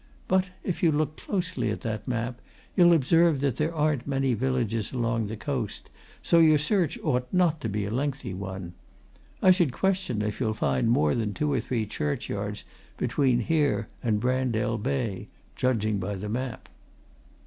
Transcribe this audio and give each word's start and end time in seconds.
"But 0.27 0.45
if 0.63 0.81
you 0.81 0.91
look 0.91 1.15
closely 1.15 1.69
at 1.69 1.81
that 1.81 2.07
map, 2.07 2.41
you'll 2.75 2.91
observe 2.91 3.39
that 3.41 3.57
there 3.57 3.71
aren't 3.75 4.07
many 4.07 4.33
villages 4.33 4.91
along 4.91 5.27
the 5.27 5.37
coast, 5.37 5.91
so 6.23 6.39
your 6.39 6.57
search 6.57 6.97
ought 7.03 7.27
not 7.31 7.61
to 7.61 7.69
be 7.69 7.85
a 7.85 7.91
lengthy 7.91 8.33
one. 8.33 8.73
I 9.43 9.51
should 9.51 9.71
question 9.71 10.23
if 10.23 10.39
you'll 10.39 10.55
find 10.55 10.89
more 10.89 11.13
than 11.13 11.35
two 11.35 11.53
or 11.53 11.59
three 11.59 11.85
churchyards 11.85 12.63
between 12.97 13.41
here 13.41 13.89
and 14.01 14.19
Brandell 14.19 14.79
Bay 14.79 15.27
judging 15.55 15.99
by 15.99 16.15
the 16.15 16.29
map." 16.29 16.67